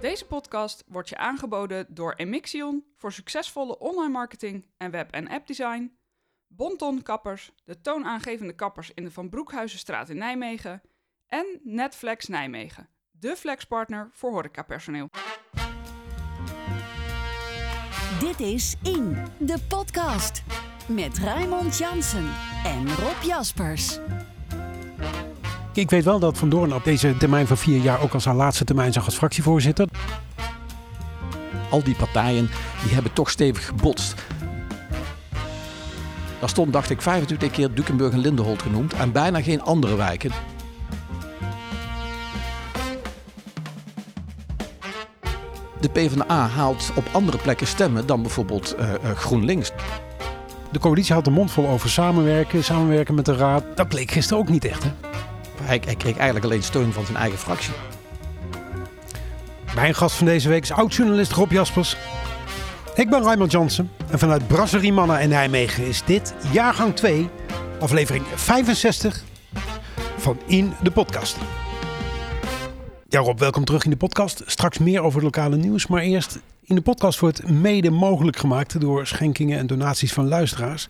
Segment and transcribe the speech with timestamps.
[0.00, 5.98] Deze podcast wordt je aangeboden door Emixion voor succesvolle online marketing en web- en appdesign,
[6.46, 10.82] Bonton Kappers, de toonaangevende kappers in de Van Broekhuizenstraat in Nijmegen
[11.26, 15.08] en Netflex Nijmegen, de flexpartner voor horecapersoneel.
[18.20, 20.42] Dit is In, de podcast.
[20.88, 23.98] Met Raymond Jansen en Rob Jaspers.
[25.72, 28.34] Ik weet wel dat Van Doorn op deze termijn van vier jaar ook als haar
[28.34, 29.88] laatste termijn zag als fractievoorzitter.
[31.70, 32.50] Al die partijen
[32.82, 34.14] die hebben toch stevig gebotst.
[36.40, 40.30] Daar stond, dacht ik, 25 keer Dukenburg en Lindenholt genoemd en bijna geen andere wijken.
[45.80, 49.70] De PvdA haalt op andere plekken stemmen dan bijvoorbeeld eh, eh, GroenLinks.
[50.72, 53.64] De coalitie had de mond vol over samenwerken, samenwerken met de raad.
[53.74, 54.82] Dat bleek gisteren ook niet echt.
[54.82, 55.09] Hè?
[55.62, 57.72] Hij, kreeg eigenlijk alleen steun van zijn eigen fractie.
[59.74, 61.96] Mijn gast van deze week is oud-journalist Rob Jaspers.
[62.94, 67.28] Ik ben Raymond Jansen en vanuit Brasserie Mannen in Nijmegen is dit jaargang 2,
[67.80, 69.22] aflevering 65
[70.16, 71.36] van In de Podcast.
[73.08, 74.42] Ja Rob, welkom terug in de podcast.
[74.46, 78.80] Straks meer over het lokale nieuws, maar eerst in de podcast wordt mede mogelijk gemaakt
[78.80, 80.88] door schenkingen en donaties van luisteraars.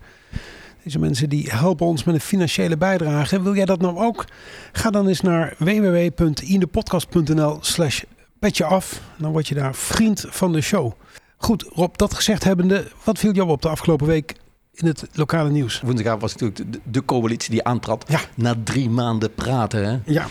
[0.85, 3.43] Deze mensen die helpen ons met een financiële bijdrage.
[3.43, 4.25] Wil jij dat nou ook?
[4.73, 8.03] Ga dan eens naar www.indepodcast.nl slash.
[9.19, 10.93] Dan word je daar vriend van de show.
[11.37, 14.35] Goed, Rob, dat gezegd hebbende, wat viel jou op de afgelopen week
[14.83, 15.81] in het lokale nieuws?
[15.81, 18.21] Woensdagavond was natuurlijk de, de coalitie die aantrad Ja.
[18.35, 19.89] na drie maanden praten.
[19.89, 19.99] Hè?
[20.13, 20.27] Ja,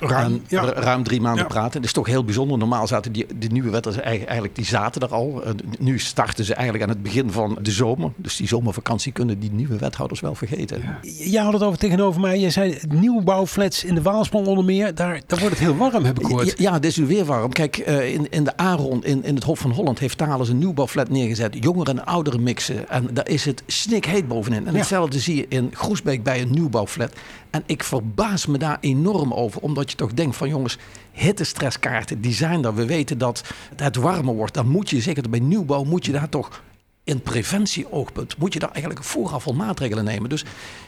[0.00, 0.32] ruim.
[0.32, 0.60] En Ja.
[0.62, 1.48] ru- ruim drie maanden Ja.
[1.48, 1.72] praten.
[1.72, 2.58] Dat is toch heel bijzonder.
[2.58, 5.42] Normaal zaten die, de nieuwe wetten eigenlijk, eigenlijk die zaten er al.
[5.78, 8.10] Nu starten ze eigenlijk aan het begin van de zomer.
[8.16, 10.82] Dus die zomervakantie kunnen die nieuwe wethouders wel vergeten.
[11.02, 12.38] Jij had het over tegenover mij.
[12.40, 14.94] Je zei nieuwbouwflats in de Waalsprong onder meer.
[14.94, 16.58] Daar, daar wordt het heel warm, heb ik gehoord.
[16.58, 17.52] ja, het is nu weer warm.
[17.52, 20.58] Kijk, eh, in, in de Aron, in, in het Hof van Holland, heeft Thales een
[20.58, 21.56] nieuwbouwflat neergezet.
[21.60, 22.88] Jongeren en ouderen mixen.
[22.88, 23.62] En daar is het
[24.00, 24.66] snikheet bovenin.
[24.66, 24.78] En Ja.
[24.78, 27.12] hetzelfde zie je in Groesbeek bij een nieuwbouwflat.
[27.50, 29.60] En ik verbaas me daar enorm over.
[29.60, 30.78] Omdat je toch denkt van jongens,
[31.12, 32.74] hittestresskaarten, die zijn er.
[32.74, 33.44] We weten dat
[33.76, 34.54] het warmer wordt.
[34.54, 36.62] Dan moet je, zeker bij nieuwbouw, moet je daar toch
[37.04, 40.28] in preventieoogpunt moet je daar eigenlijk vooraf al maatregelen nemen.
[40.28, 40.44] Dus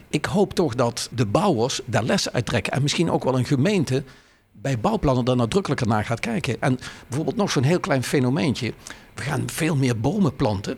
[0.08, 2.72] ik hoop toch dat de bouwers daar lessen uit trekken.
[2.72, 4.04] En misschien ook wel een gemeente
[4.52, 6.56] bij bouwplannen daar nadrukkelijker naar gaat kijken.
[6.60, 6.78] En
[7.08, 8.72] bijvoorbeeld nog zo'n heel klein fenomeentje.
[9.14, 10.76] We gaan veel meer bomen planten.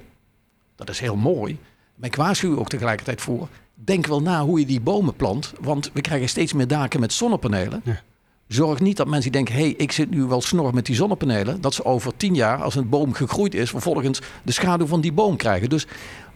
[0.77, 1.59] Dat is heel mooi.
[1.99, 3.49] Maar ik waarschuw ook tegelijkertijd voor.
[3.75, 5.53] Denk wel na hoe je die bomen plant.
[5.61, 7.81] Want we krijgen steeds meer daken met zonnepanelen.
[7.85, 8.03] Ja.
[8.49, 11.61] Zorg niet dat mensen denken: hé, hey, ik zit nu wel snor met die zonnepanelen.
[11.61, 15.13] Dat ze over tien jaar, als een boom gegroeid is, vervolgens de schaduw van die
[15.13, 15.69] boom krijgen.
[15.69, 15.87] Dus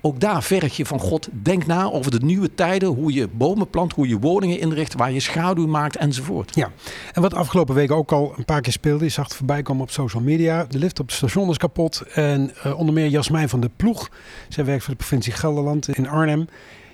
[0.00, 2.88] ook daar verg je van God: denk na over de nieuwe tijden.
[2.88, 6.54] Hoe je bomen plant, hoe je woningen inricht, waar je schaduw maakt enzovoort.
[6.54, 6.70] Ja,
[7.12, 9.82] en wat afgelopen week ook al een paar keer speelde, je zag het voorbij komen
[9.82, 10.64] op social media.
[10.64, 12.02] De lift op het station is kapot.
[12.14, 14.08] En eh, onder meer Jasmijn van de Ploeg,
[14.48, 16.46] zij werkt voor de provincie Gelderland in Arnhem.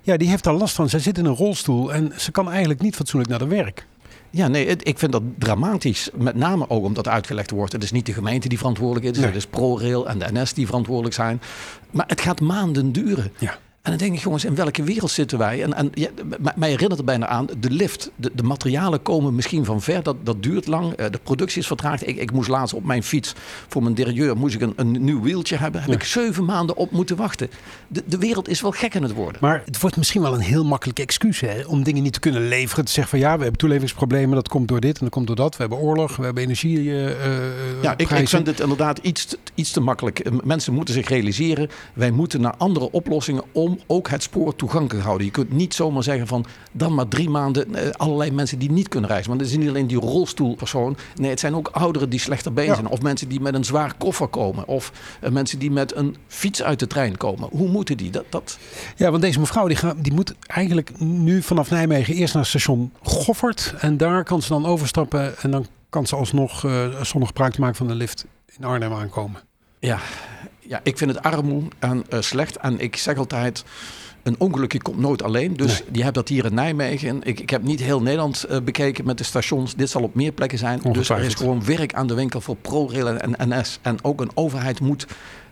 [0.02, 0.88] Ja, die heeft daar last van.
[0.88, 3.86] Zij zit in een rolstoel en ze kan eigenlijk niet fatsoenlijk naar de werk.
[4.30, 6.10] Ja, nee, het- ik vind dat dramatisch.
[6.14, 7.72] Met name ook omdat uitgelegd wordt.
[7.72, 9.16] Het is niet de gemeente die verantwoordelijk is.
[9.16, 9.26] Nee.
[9.26, 11.40] Het is ProRail en de NS die verantwoordelijk zijn.
[11.90, 13.32] Maar het gaat maanden duren.
[13.38, 13.58] Ja.
[13.88, 15.62] En dan denk ik, jongens, in welke wereld zitten wij?
[15.62, 16.08] En, en ja,
[16.56, 18.10] mij herinnert er bijna aan, de lift.
[18.16, 20.02] De, de materialen komen misschien van ver.
[20.02, 20.92] Dat, dat duurt lang.
[20.92, 22.06] Eh, De productie is vertraagd.
[22.08, 23.34] Ik, ik moest laatst op mijn fiets
[23.68, 25.80] voor mijn derailleur moest ik een, een nieuw wieltje hebben.
[25.80, 25.96] Heb Ja.
[25.96, 27.50] ik zeven maanden op moeten wachten.
[27.88, 29.40] De, de wereld is wel gek aan het worden.
[29.40, 32.48] Maar het wordt misschien wel een heel makkelijk excuus hè, om dingen niet te kunnen
[32.48, 32.84] leveren.
[32.84, 35.36] Te zeggen van ja, we hebben toeleveringsproblemen, dat komt door dit en dat komt door
[35.36, 35.56] dat.
[35.56, 36.78] We hebben oorlog, we hebben energie.
[36.90, 37.42] eh, eh,
[37.82, 40.44] Ja, ik, ik vind het inderdaad iets, te- iets te makkelijk.
[40.44, 45.26] Mensen moeten zich realiseren, wij moeten naar andere oplossingen om ook het spoor toegankelijk houden.
[45.26, 48.88] Je kunt niet zomaar zeggen van dan maar drie maanden eh, allerlei mensen die niet
[48.88, 49.30] kunnen reizen.
[49.30, 50.96] Want het is niet alleen die rolstoelpersoon.
[51.14, 52.74] Nee, het zijn ook ouderen die slechter been Ja.
[52.74, 52.88] zijn.
[52.88, 54.66] Of mensen die met een zwaar koffer komen.
[54.66, 57.48] Of eh, mensen die met een fiets uit de trein komen.
[57.52, 58.10] Hoe moeten die?
[58.10, 58.58] Dat, dat,
[58.96, 62.92] Ja, want deze mevrouw die, gaat, die moet eigenlijk nu vanaf Nijmegen eerst naar station
[63.02, 63.74] Goffert.
[63.80, 67.60] En daar kan ze dan overstappen en dan kan ze alsnog eh zonder gebruik te
[67.60, 68.26] maken van de lift
[68.58, 69.40] in Arnhem aankomen.
[69.78, 69.98] Ja,
[70.58, 72.56] ja, ik vind het armoe en eh, slecht.
[72.56, 73.64] En ik zeg altijd,
[74.22, 75.56] een ongelukje komt nooit alleen.
[75.56, 77.22] Dus je hebt dat hier in Nijmegen.
[77.22, 79.74] Ik, ik heb niet heel Nederland eh, bekeken met de stations.
[79.74, 80.80] Dit zal op meer plekken zijn.
[80.92, 83.78] Dus er is gewoon werk aan de winkel voor ProRail en NS.
[83.82, 85.06] En ook een overheid moet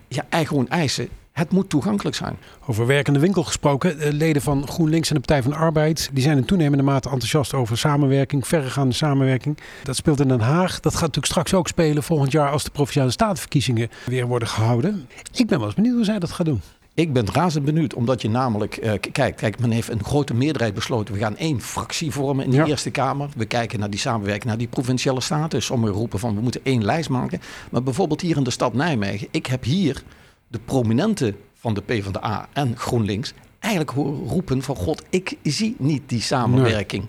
[0.08, 1.08] ja, eigenlijk gewoon eisen.
[1.37, 2.37] Het moet toegankelijk zijn.
[2.67, 3.99] Over werkende winkel gesproken.
[3.99, 7.09] eh, Leden van GroenLinks en de Partij van de Arbeid die zijn in toenemende mate
[7.09, 9.59] enthousiast over samenwerking, verregaande samenwerking.
[9.83, 10.81] Dat speelt in Den Haag.
[10.81, 15.09] Dat gaat natuurlijk straks ook spelen volgend jaar als de provinciale statenverkiezingen weer worden gehouden.
[15.33, 16.61] Ik ben wel eens benieuwd hoe zij dat gaat doen.
[16.94, 18.79] Ik ben razend benieuwd, omdat je namelijk...
[18.85, 21.15] Uh, kijk, kijk, men heeft een grote meerderheid besloten...
[21.15, 23.29] we gaan één fractie vormen in de Eerste Kamer.
[23.37, 25.62] We kijken naar die samenwerking, naar die provinciale staten.
[25.62, 27.41] Sommigen roepen van, we moeten één lijst maken.
[27.71, 29.29] Maar bijvoorbeeld hier in de stad Nijmegen...
[29.31, 30.03] ik heb hier
[30.49, 33.33] de prominenten van de PvdA en GroenLinks...
[33.59, 34.77] eigenlijk horen roepen van...
[34.77, 37.09] god, ik zie niet die samenwerking.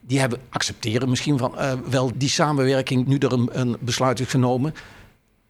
[0.00, 3.06] Die hebben accepteren misschien van uh, wel die samenwerking...
[3.06, 4.74] nu er een, een besluit is genomen...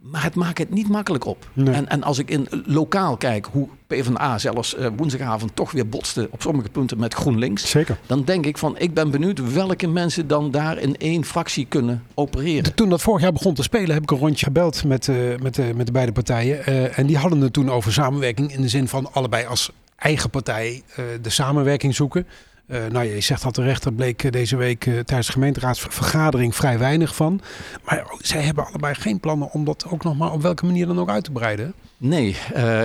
[0.03, 1.49] Maar het maakt het niet makkelijk op.
[1.55, 6.29] En, en als ik in lokaal kijk hoe PvdA zelfs uh, woensdagavond toch weer botste
[6.31, 7.71] op sommige punten met GroenLinks.
[7.71, 7.99] Zeker.
[8.07, 12.03] Dan denk ik van ik ben benieuwd welke mensen dan daar in één fractie kunnen
[12.15, 12.75] opereren.
[12.75, 15.59] Toen dat vorig jaar begon te spelen heb ik een rondje gebeld met, uh, met,
[15.59, 16.95] uh, met de beide partijen.
[16.95, 20.83] en die hadden het toen over samenwerking in de zin van allebei als eigen partij
[21.23, 22.27] de samenwerking zoeken.
[22.71, 26.55] Uh, nou, je zegt al terecht, er bleek eh, deze week uh, tijdens de gemeenteraadsvergadering
[26.55, 27.41] vrij weinig van.
[27.85, 30.99] Maar zij hebben allebei geen plannen om dat ook nog maar op welke manier dan
[30.99, 31.75] ook uit te breiden.
[31.97, 32.37] Nee,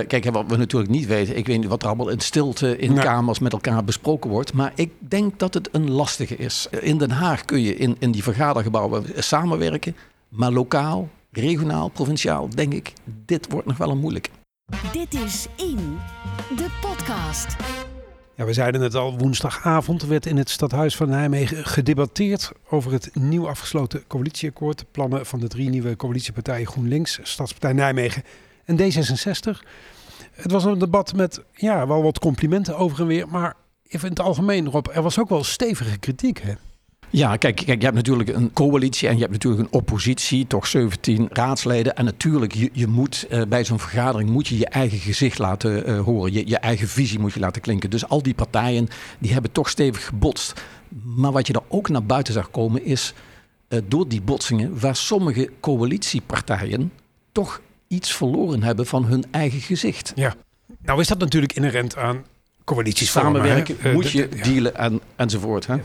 [0.06, 2.94] kijk, wat we natuurlijk niet weten, ik weet niet wat er allemaal in stilte in
[2.94, 4.52] kamers met elkaar besproken wordt.
[4.52, 6.68] Maar ik denk dat het een lastige is.
[6.80, 9.96] In Den Haag kun je in, in die vergadergebouwen samenwerken.
[10.28, 12.92] Maar lokaal, regionaal, provinciaal, denk ik,
[13.24, 14.30] dit wordt nog wel een moeilijk.
[14.92, 15.98] Dit is In,
[16.56, 17.56] de podcast.
[18.36, 23.10] Ja, we zeiden het al, woensdagavond werd in het stadhuis van Nijmegen gedebatteerd over het
[23.14, 24.78] nieuw afgesloten coalitieakkoord.
[24.78, 28.22] De plannen van de drie nieuwe coalitiepartijen GroenLinks, Stadspartij Nijmegen
[28.64, 29.66] en D66.
[30.32, 33.54] Het was een debat met ja, wel wat complimenten over en weer, maar
[33.88, 36.40] even in het algemeen, Rob, er was ook wel stevige kritiek.
[36.42, 36.52] Hè?
[37.10, 40.66] Ja, kijk, kijk, je hebt natuurlijk een coalitie en je hebt natuurlijk een oppositie, toch
[40.66, 41.96] 17 raadsleden.
[41.96, 45.90] En natuurlijk, je, je moet uh, bij zo'n vergadering moet je je eigen gezicht laten
[45.90, 46.32] uh, horen.
[46.32, 47.90] Je, je eigen visie moet je laten klinken.
[47.90, 48.88] Dus al die partijen,
[49.18, 50.62] die hebben toch stevig gebotst.
[51.04, 53.14] Maar wat je er ook naar buiten zag komen is,
[53.68, 56.92] uh, door die botsingen, waar sommige coalitiepartijen
[57.32, 60.12] toch iets verloren hebben van hun eigen gezicht.
[60.14, 60.34] Ja,
[60.82, 62.24] nou is dat natuurlijk inherent aan
[62.64, 63.10] coalities.
[63.10, 65.66] Samenwerken, moet je dealen en, enzovoort.
[65.66, 65.76] Hè?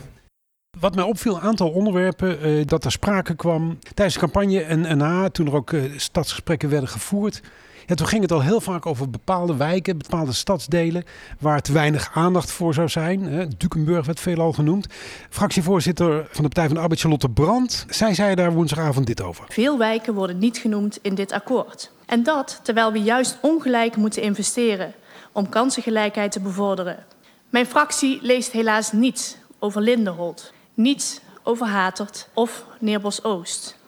[0.80, 4.98] Wat mij opviel, een aantal onderwerpen uh, dat er sprake kwam tijdens de campagne en,
[4.98, 7.42] na, toen er ook uh, stadsgesprekken werden gevoerd.
[7.86, 11.04] Ja, toen ging het al heel vaak over bepaalde wijken, bepaalde stadsdelen
[11.40, 13.24] waar te weinig aandacht voor zou zijn.
[13.24, 13.48] Hè.
[13.58, 14.88] Dukenburg werd veelal genoemd.
[15.30, 19.46] Fractievoorzitter van de Partij van de Arbeid, Charlotte Brand, zij zei daar woensdagavond dit over.
[19.50, 21.92] Veel wijken worden niet genoemd in dit akkoord.
[22.06, 24.94] En dat terwijl we juist ongelijk moeten investeren
[25.32, 27.06] om kansengelijkheid te bevorderen.
[27.50, 33.80] Mijn fractie leest helaas niets over Lindenholt niets over Hatert of Neerbos-Oost.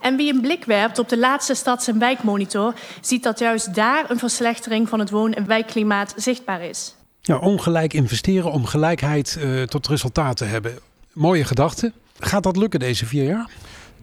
[0.00, 4.10] En wie een blik werpt op de laatste stads- en wijkmonitor, ziet dat juist daar
[4.10, 6.94] een verslechtering van het woon- en wijkklimaat zichtbaar is.
[7.20, 10.78] Ja, ongelijk investeren om gelijkheid uh, tot resultaat te hebben.
[11.12, 11.92] Mooie gedachte.
[12.18, 13.48] Gaat dat lukken deze vier jaar?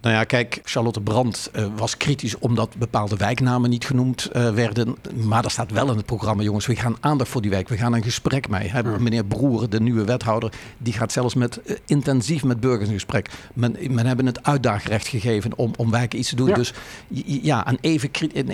[0.02, 4.96] Nou ja, kijk, Charlotte Brandt uh, was kritisch omdat bepaalde wijknamen niet genoemd uh, werden.
[5.14, 7.70] Maar er staat wel in het programma, jongens, we gaan aandacht voor die wijk.
[7.70, 8.70] We gaan een gesprek mee.
[8.70, 8.80] Hè?
[8.80, 8.98] Ja.
[9.00, 13.30] Meneer Broer, de nieuwe wethouder, die gaat zelfs met, uh, intensief met burgers in gesprek.
[13.54, 16.48] Men, men hebben het uitdaagrecht gegeven om, om wijken iets te doen.
[16.48, 16.56] Ja.
[16.56, 16.74] Dus
[17.26, 18.10] ja, en even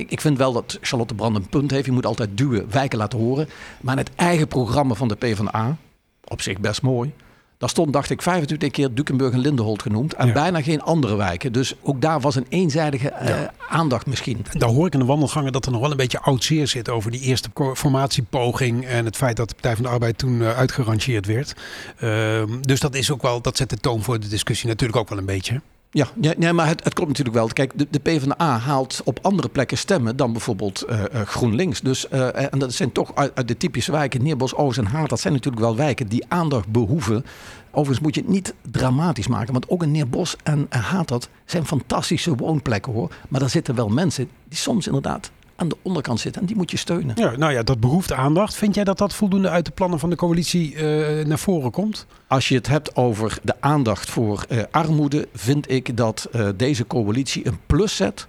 [0.10, 1.86] ik vind wel dat Charlotte Brandt een punt heeft.
[1.86, 3.50] Je moet altijd duwen, wijken laten horen.
[3.82, 5.78] Maar in het eigen programma van de PvdA,
[6.24, 7.14] op zich best mooi
[7.58, 10.14] daar stond, dacht ik, 25 keer Dukenburg en Lindenholt genoemd.
[10.14, 10.34] En ja.
[10.34, 11.52] bijna geen andere wijken.
[11.52, 13.54] Dus ook daar was een eenzijdige uh, ja.
[13.70, 14.46] aandacht misschien.
[14.52, 16.90] Daar hoor ik in de wandelgangen dat er nog wel een beetje oud zeer zit
[16.90, 18.86] over die eerste formatiepoging.
[18.86, 21.56] En het feit dat de Partij van de Arbeid toen uh, uitgerangeerd werd.
[22.04, 25.10] Uh, dus dat is ook wel, dat zet de toon voor de discussie natuurlijk ook
[25.10, 25.62] wel een beetje.
[25.92, 26.08] Ja,
[26.38, 27.48] nee, maar het, het klopt natuurlijk wel.
[27.48, 31.82] Kijk, de, de PvdA haalt op andere plekken stemmen dan bijvoorbeeld uh, uh, GroenLinks.
[31.82, 35.10] Dus, uh, en dat zijn toch uit, de typische wijken, Neerbos, Oost en Haat.
[35.10, 37.26] Dat zijn natuurlijk wel wijken die aandacht behoeven.
[37.72, 39.54] Overigens moet je het niet dramatisch maken.
[39.54, 43.12] Want ook in Neerbos en Haat, dat zijn fantastische woonplekken hoor.
[43.30, 46.42] Maar daar zitten wel mensen die soms inderdaad aan de onderkant zitten.
[46.42, 47.16] En die moet je steunen.
[47.16, 48.56] Ja, nou ja, dat behoeft aandacht.
[48.56, 52.06] Vind jij dat dat voldoende uit de plannen van de coalitie uh, naar voren komt?
[52.28, 56.88] Als je het hebt over de aandacht voor uh, armoede, vind ik dat uh, deze
[56.88, 58.28] coalitie een plus zet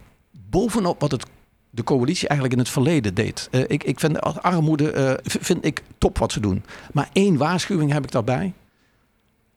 [0.51, 1.27] bovenop wat het
[1.71, 3.49] de coalitie eigenlijk in het verleden deed.
[3.67, 6.65] ik, ik vind armoede vind ik top wat ze doen.
[6.93, 8.53] Maar één waarschuwing heb ik daarbij.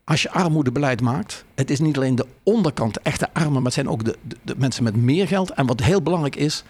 [0.03, 3.73] Als je armoedebeleid maakt, het is niet alleen de onderkant, de echte armen, maar het
[3.73, 5.51] zijn ook de, de, de mensen met meer geld.
[5.51, 6.63] En wat heel belangrijk is,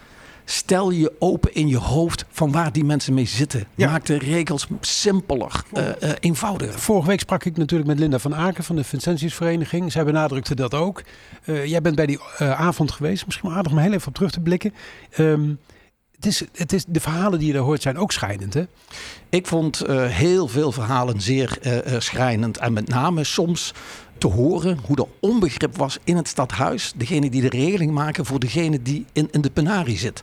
[0.45, 3.65] Stel je open in je hoofd van waar die mensen mee zitten.
[3.75, 3.89] Ja.
[3.89, 6.79] Maak de regels simpeler, uh, uh, eenvoudiger.
[6.79, 9.91] Vorige week sprak ik natuurlijk met Linda van Aken van de Vincentiusvereniging.
[9.91, 11.03] Zij benadrukte dat ook.
[11.45, 13.25] Uh, jij bent bij die avond geweest.
[13.25, 14.73] Misschien wel aardig om heel even op terug te blikken.
[15.17, 15.59] Um,
[16.21, 18.63] het is, het is, de verhalen die je daar hoort zijn ook schrijnend, hè?
[19.29, 21.57] Ik vond heel veel verhalen zeer
[21.97, 22.57] schrijnend.
[22.57, 23.73] En met name soms
[24.17, 26.93] te horen hoe er onbegrip was in het stadhuis.
[26.95, 30.21] Degene die de regeling maken voor degene die in, in de penarie zit.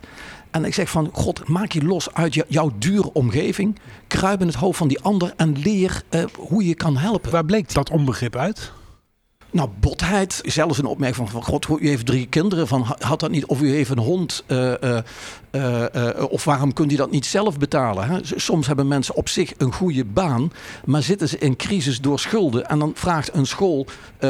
[0.51, 3.79] En ik zeg van, God, maak je los uit jou- jouw dure omgeving.
[4.07, 7.31] Kruip in het hoofd van die ander en leer eh, hoe je kan helpen.
[7.31, 8.71] Waar bleek dat onbegrip uit?
[9.51, 10.41] Nou, botheid.
[10.45, 12.67] Zelfs een opmerking van, van God, u heeft drie kinderen.
[12.67, 14.43] Van, ha- had dat niet, of u heeft een hond.
[14.47, 14.97] eh, eh,
[15.93, 18.07] eh, of waarom kunt u dat niet zelf betalen?
[18.09, 18.19] Hè?
[18.23, 20.51] Soms hebben mensen op zich een goede baan.
[20.85, 22.69] Maar zitten ze in crisis door schulden.
[22.69, 23.85] En dan vraagt een school,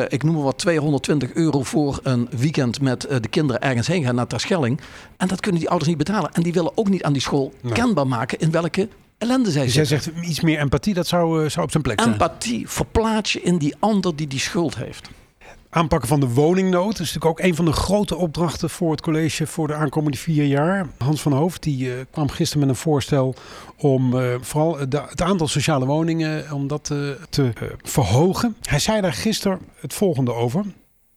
[0.07, 4.15] ik noem maar wat, 220 euro voor een weekend met de kinderen ergens heen gaan
[4.15, 4.79] naar Terschelling.
[5.17, 6.33] En dat kunnen die ouders niet betalen.
[6.33, 7.73] En die willen ook niet aan die school Nee.
[7.73, 11.49] kenbaar maken in welke ellende zij Dus jij zegt iets meer empathie, dat zou, eh,
[11.49, 12.11] zou op zijn plek zijn.
[12.11, 15.09] Empathie, verplaats je in die ander die die schuld heeft.
[15.71, 19.47] Aanpakken van de woningnood is natuurlijk ook een van de grote opdrachten voor het college
[19.47, 20.87] voor de aankomende vier jaar.
[20.97, 23.35] Hans van Hoofd die, eh, kwam gisteren met een voorstel
[23.77, 26.83] om eh, vooral de- het aantal sociale woningen om dat
[27.29, 28.55] te verhogen.
[28.61, 30.65] Hij zei daar gisteren het volgende over.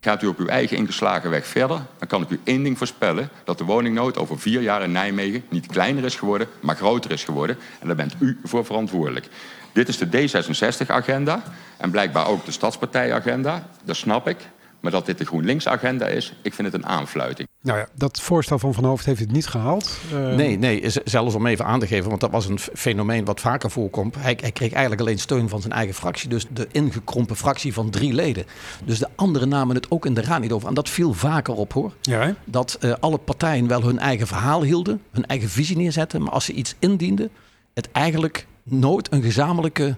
[0.05, 3.29] Gaat u op uw eigen ingeslagen weg verder, dan kan ik u één ding voorspellen:
[3.45, 7.25] dat de woningnood over vier jaar in Nijmegen niet kleiner is geworden, maar groter is
[7.25, 7.59] geworden.
[7.81, 9.29] En daar bent u voor verantwoordelijk.
[9.73, 11.43] Dit is de D66-agenda
[11.77, 13.69] en blijkbaar ook de Stadspartij-agenda.
[13.85, 14.37] Dat snap ik.
[14.83, 17.49] Maar dat dit de GroenLinks-agenda is, ik vind het een aanfluiting.
[17.61, 19.99] Nou ja, dat voorstel van Van Hoofd heeft het niet gehaald.
[20.13, 23.41] Eh, Nee, nee, zelfs om even aan te geven, want dat was een fenomeen wat
[23.41, 24.15] vaker voorkomt.
[24.15, 27.91] Hij, hij kreeg eigenlijk alleen steun van zijn eigen fractie, dus de ingekrompen fractie van
[27.91, 28.45] drie leden.
[28.85, 30.69] Dus de anderen namen het ook in de raad niet over.
[30.69, 31.93] En dat viel vaker op hoor.
[32.01, 32.33] Ja, hè?
[32.45, 36.45] Dat eh, alle partijen wel hun eigen verhaal hielden, hun eigen visie neerzetten, maar als
[36.45, 37.31] ze iets indienden,
[37.75, 39.97] het eigenlijk nooit een gezamenlijke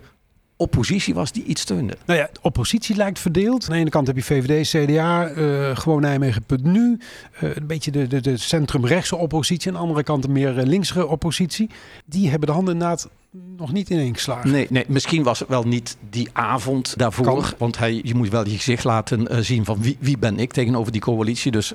[0.56, 1.96] oppositie was die iets steunde.
[2.06, 3.64] Nou ja, de oppositie lijkt verdeeld.
[3.64, 6.98] Aan de ene kant heb je VVD, CDA, eh, gewoon Nijmegen.nu.
[7.40, 9.68] eh een beetje de, de, de centrumrechtse oppositie.
[9.68, 11.70] Aan de andere kant een meer eh, linksere oppositie.
[12.04, 13.08] Die hebben de handen inderdaad
[13.56, 14.50] nog niet ineengeslagen.
[14.50, 17.24] Nee, nee, misschien was het wel niet die avond daarvoor.
[17.24, 17.44] Kan.
[17.58, 20.92] Want hij, je moet wel je gezicht laten zien van wie, wie ben ik tegenover
[20.92, 21.50] die coalitie.
[21.50, 21.72] Dus,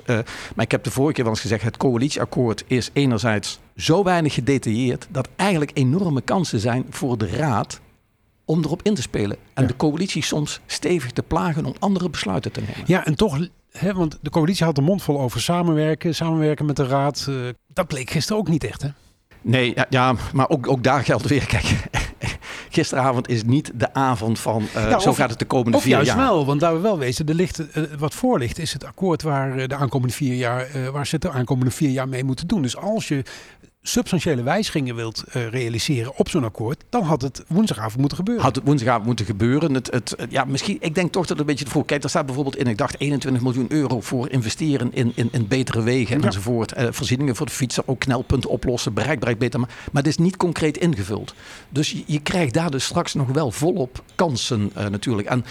[0.54, 4.34] maar ik heb de vorige keer wel eens gezegd, het coalitieakkoord is enerzijds zo weinig
[4.34, 5.06] gedetailleerd...
[5.10, 7.80] dat eigenlijk enorme kansen zijn voor de raad
[8.50, 9.36] om erop in te spelen.
[9.54, 9.68] En Ja.
[9.68, 12.84] de coalitie soms stevig te plagen om andere besluiten te nemen.
[12.86, 13.38] Ja, en toch,
[13.70, 17.26] hè, want de coalitie had de mond vol over samenwerken, samenwerken met de raad.
[17.28, 17.34] eh,
[17.72, 18.88] dat bleek gisteren ook niet echt, hè?
[19.42, 21.64] Nee, ja, ja maar ook, ook daar geldt weer, kijk...
[22.70, 25.90] Gisteravond is niet de avond van eh, Ja, zo of- gaat het de komende vier
[25.90, 26.16] juist jaar.
[26.18, 29.22] wel, want daar we wel wezen, er ligt, eh, wat voor ligt is het akkoord
[29.22, 32.62] waar de aankomende vier jaar, waar ze het de aankomende vier jaar mee moeten doen.
[32.62, 33.22] Dus als je
[33.82, 38.44] substantiële wijzigingen wilt eh, realiseren op zo'n akkoord, dan had het woensdagavond moeten gebeuren.
[38.44, 39.74] Had het woensdagavond moeten gebeuren.
[39.74, 41.84] Het, het, ja, misschien, ik denk toch dat het een beetje ervoor.
[41.84, 45.46] Kijk, daar staat bijvoorbeeld in, ik dacht 21 miljoen euro voor investeren in, in, in
[45.48, 46.26] betere wegen Ja.
[46.26, 46.72] enzovoort.
[46.72, 49.60] Eh, voorzieningen voor de fietser, ook knelpunten oplossen, bereikbaarheid beter.
[49.60, 51.34] Maar, maar het is niet concreet ingevuld.
[51.68, 55.28] Dus je, je krijgt daar dus straks nog wel volop kansen eh, natuurlijk.
[55.28, 55.44] En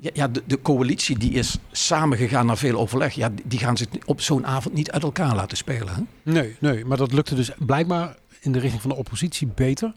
[0.00, 3.14] ja, ja, de, de coalitie die is samengegaan naar veel overleg.
[3.14, 5.94] Ja, die- die gaan zich op zo'n avond niet uit elkaar laten spelen.
[5.94, 6.32] Hè?
[6.32, 9.92] Nee, nee, maar dat lukte dus blijkbaar in de richting van de oppositie beter.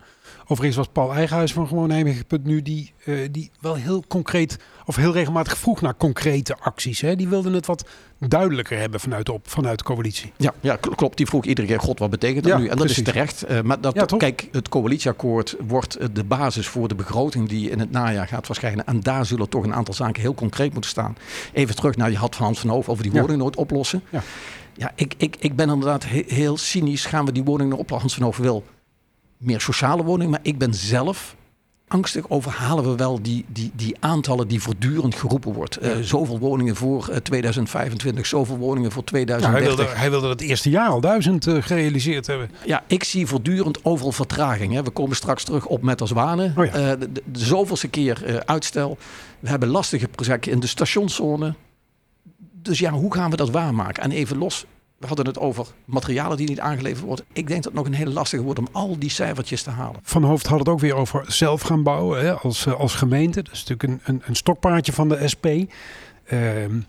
[0.47, 5.11] Overigens was Paul Eigenhuis van Gewoon Nijmegen.nu die, eh, die wel heel concreet of heel
[5.13, 7.01] regelmatig vroeg naar concrete acties.
[7.01, 7.15] Hè?
[7.15, 7.87] Die wilden het wat
[8.19, 10.31] duidelijker hebben vanuit de, op, vanuit de coalitie.
[10.37, 11.17] Ja, ja kl- klopt.
[11.17, 12.67] Die vroeg iedere keer, god, wat betekent dat Ja, nu?
[12.67, 13.43] En dat is terecht.
[13.43, 17.69] Eh, maar dat, Ja, kijk, het coalitieakkoord wordt eh, de basis voor de begroting die
[17.69, 18.85] in het najaar gaat verschijnen.
[18.85, 21.17] En daar zullen toch een aantal zaken heel concreet moeten staan.
[21.53, 24.01] Even terug naar je had van Hans van Hoof over die woningnood oplossen.
[24.09, 24.23] Ja.
[24.77, 27.05] Ja, ik, ik, ik ben inderdaad he- heel cynisch.
[27.05, 27.99] Gaan we die woningnood oplossen?
[27.99, 28.63] Hans van Hoof wil
[29.37, 30.31] meer sociale woningen.
[30.31, 31.35] Maar ik ben zelf
[31.87, 35.77] angstig over halen we wel die, die, die aantallen die voortdurend geroepen wordt.
[35.77, 39.75] Eh, zoveel woningen voor eh, 2025, zoveel woningen voor Ja, hij, 2030.
[39.85, 42.51] wilde, hij wilde het eerste jaar al duizend eh, gerealiseerd hebben.
[42.65, 44.73] Ja, ik zie voortdurend overal vertraging.
[44.73, 44.83] Hè.
[44.83, 46.53] We komen straks terug op met als Zwanen.
[46.57, 46.71] Oh ja.
[46.71, 48.97] Eh, de, de, de zoveelste keer eh, uitstel.
[49.39, 51.53] We hebben lastige projecten in de stationszone.
[52.67, 54.03] Dus ja, hoe gaan we dat waarmaken?
[54.03, 54.65] En even los,
[54.97, 57.25] we hadden het over materialen die niet aangeleverd worden.
[57.33, 59.99] Ik denk dat het nog een hele lastige wordt om al die cijfertjes te halen.
[60.03, 63.41] Van Hoofd had het ook weer over zelf gaan bouwen hè, als, eh, als gemeente.
[63.41, 65.45] Dat is natuurlijk een, een, een stokpaardje van de SP.
[66.25, 66.79] Ehm,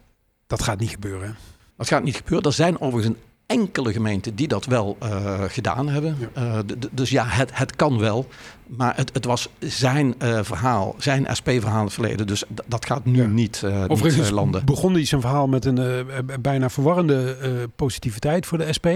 [0.47, 1.37] dat gaat niet gebeuren.
[1.77, 2.47] Dat gaat niet gebeuren.
[2.47, 6.17] Er zijn overigens een enkele gemeenten die dat wel eh, gedaan hebben.
[6.35, 6.59] Eh,
[6.91, 8.27] dus ja, het, het kan wel.
[8.67, 12.27] Maar het, het was zijn eh, verhaal, zijn SP-verhaal in het verleden.
[12.27, 13.27] Dus dat gaat nu Ja.
[13.27, 14.65] niet, niet Overigens eh, landen.
[14.65, 16.07] begon hij zijn verhaal met een
[16.41, 17.37] bijna verwarrende
[17.77, 18.87] positiviteit voor de SP.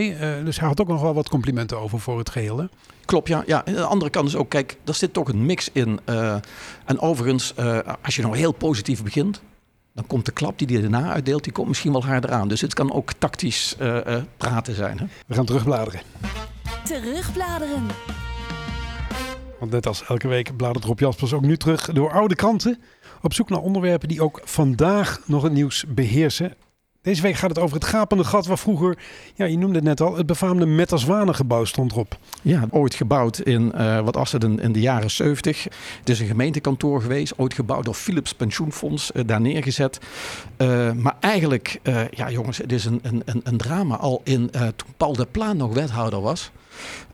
[0.44, 2.58] Dus hij had ook nog wel wat complimenten over voor het geheel.
[2.58, 2.64] Hè?
[3.04, 3.42] Klopt, ja.
[3.46, 3.64] ja.
[3.64, 6.00] Aan de andere kant is ook, kijk, er zit toch een mix in.
[6.84, 7.54] en overigens,
[8.02, 9.42] als je nou heel positief begint,
[9.94, 12.48] dan komt de klap die hij daarna uitdeelt, die komt misschien wel harder aan.
[12.48, 14.98] Dus het kan ook tactisch eh, eh, praten zijn.
[14.98, 15.04] Hè?
[15.26, 16.00] We gaan terugbladeren.
[16.84, 17.86] Terugbladeren.
[19.58, 22.80] Want net als elke week bladert Rob Jaspers ook nu terug door oude kranten.
[23.22, 26.54] Op zoek naar onderwerpen die ook vandaag nog het nieuws beheersen.
[27.02, 28.98] Deze week gaat het over het gapende gat waar vroeger,
[29.34, 32.18] ja, je noemde het net al, het befaamde Metterswanengebouw stond erop.
[32.42, 35.64] Ja, ooit gebouwd in, uh, wat was het, in, in, de jaren 70.
[35.98, 40.00] Het is een gemeentekantoor geweest, ooit gebouwd door Philips Pensioenfonds, uh, daar neergezet.
[40.58, 41.80] Uh, maar eigenlijk,
[42.10, 45.72] ja jongens, het is een, een, een drama al in, toen Paul de Plaan nog
[45.72, 46.50] wethouder was.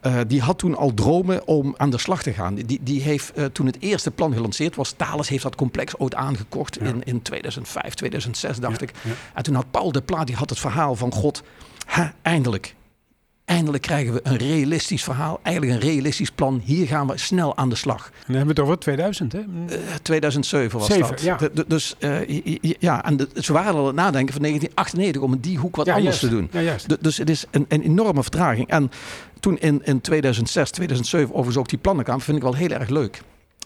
[0.02, 2.54] Uh, die had toen al dromen om aan de slag te gaan.
[2.54, 4.92] Die, die heeft uh, toen het eerste plan gelanceerd was.
[4.92, 6.86] Thales heeft dat complex ooit aangekocht ja.
[6.86, 8.94] in, in 2005, 2006 dacht ja, ik.
[9.02, 9.10] Ja.
[9.34, 11.42] En toen had Paul de Pla die had het verhaal van God,
[11.86, 12.74] ha, eindelijk.
[13.48, 16.62] Eindelijk krijgen we een realistisch verhaal, eigenlijk een realistisch plan.
[16.64, 18.04] Hier gaan we snel aan de slag.
[18.04, 19.38] En dan hebben we het over 2000, hè?
[19.38, 21.20] Uh, 2007 was 7, dat.
[21.20, 21.36] Ja.
[21.36, 21.96] De, de, dus
[22.78, 25.76] ja, en de, ze waren al aan het nadenken van 1998 om in die hoek
[25.76, 26.20] wat anders juist.
[26.20, 26.48] te doen.
[26.52, 27.02] Ja, juist.
[27.02, 28.68] Dus het is een, een enorme vertraging.
[28.68, 28.90] En
[29.40, 32.88] toen in, in 2006, 2007 overigens ook die plannen kwamen, vind ik wel heel erg
[32.88, 33.20] leuk.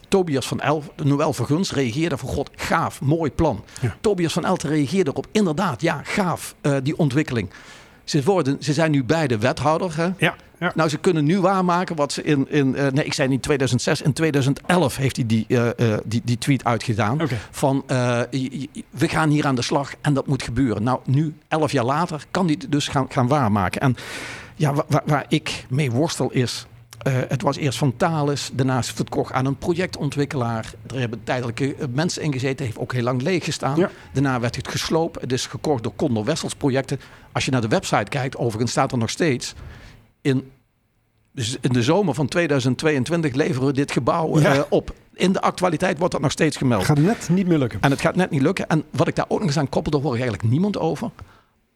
[0.07, 3.63] Tobias van Elf, Noël Verguns, reageerde van God, gaaf, mooi plan.
[3.81, 3.95] Ja.
[4.01, 7.49] Tobias van Elten reageerde erop, inderdaad, ja, gaaf, uh, die ontwikkeling.
[8.03, 9.97] Ze, worden, ze zijn nu beide wethouder.
[9.97, 10.09] Hè?
[10.17, 10.71] Ja, ja.
[10.75, 14.01] Nou, ze kunnen nu waarmaken wat ze in, in uh, nee, ik zei in 2006,
[14.01, 17.21] in 2011 heeft hij die, uh, uh, die, die tweet uitgedaan.
[17.21, 17.37] Okay.
[17.51, 17.83] Van
[18.89, 20.83] we gaan hier aan de slag en dat moet gebeuren.
[20.83, 23.81] Nou, nu, elf jaar later, kan hij dus gaan, gaan waarmaken.
[23.81, 23.95] En
[24.55, 26.65] ja, waar, waar ik mee worstel is.
[27.07, 30.73] Uh, het was eerst van Thales, daarna is het verkocht aan een projectontwikkelaar.
[30.87, 33.77] Er hebben tijdelijke mensen in gezeten, heeft ook heel lang leeg gestaan.
[33.77, 33.89] Ja.
[34.13, 35.21] Daarna werd het gesloopt.
[35.21, 36.99] Het is gekocht door Condor Wessels projecten.
[37.31, 39.53] Als je naar de website kijkt, overigens staat er nog steeds.
[40.21, 40.51] In,
[41.31, 44.55] dus in de zomer van 2022 leveren we dit gebouw Ja.
[44.55, 44.93] uh, op.
[45.13, 46.85] In de actualiteit wordt dat nog steeds gemeld.
[46.85, 47.79] Gaat net niet meer lukken.
[47.81, 48.67] En het gaat net niet lukken.
[48.67, 51.09] En wat ik daar ook nog eens aan koppel, daar hoor ik eigenlijk niemand over.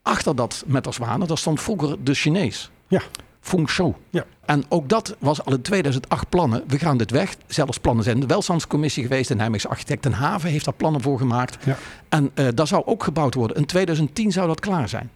[0.01, 2.71] Achter dat met als wanen, daar stond vroeger de Chinees.
[2.87, 3.01] Ja.
[3.39, 3.93] Feng Shou.
[4.09, 4.25] Ja.
[4.45, 6.63] En ook dat was al in 2008 plannen.
[6.67, 7.35] We gaan dit weg.
[7.47, 9.27] Zelfs plannen zijn de welstandscommissie geweest.
[9.27, 11.65] De Nijmeegse architect Den Haven heeft daar plannen voor gemaakt.
[11.65, 11.77] Ja.
[12.09, 13.57] En uh, daar zou ook gebouwd worden.
[13.57, 15.11] In 2010 zou dat klaar zijn.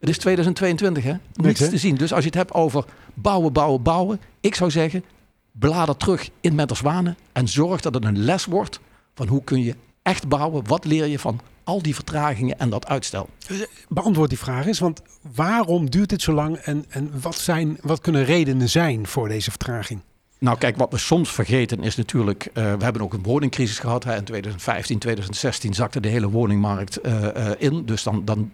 [0.00, 1.14] Het is 2022 hè?
[1.34, 1.68] Niets hè?
[1.68, 1.94] te zien.
[1.94, 4.20] Dus als je het hebt over bouwen, bouwen, bouwen.
[4.40, 5.04] Ik zou zeggen,
[5.52, 7.16] blader terug in Metterswanen.
[7.32, 8.80] En zorg dat het een les wordt
[9.14, 9.74] van hoe kun je
[10.08, 10.66] echt bouwen.
[10.66, 13.28] Wat leer je van al die vertragingen en dat uitstel.
[13.88, 15.02] Beantwoord die vraag eens, want
[15.34, 19.50] waarom duurt dit zo lang en, en wat, zijn, wat kunnen redenen zijn voor deze
[19.50, 20.00] vertraging?
[20.40, 24.04] Nou kijk, wat we soms vergeten is natuurlijk, uh, we hebben ook een woningcrisis gehad.
[24.04, 24.16] Hè.
[24.16, 27.86] In 2015, 2016 zakte de hele woningmarkt uh, uh, in.
[27.86, 28.50] Dus dan, dan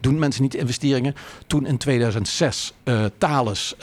[0.00, 1.14] doen mensen niet investeringen.
[1.46, 2.74] Toen in 2006
[3.18, 3.74] Thales